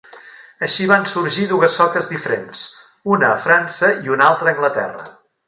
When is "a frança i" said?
3.29-4.13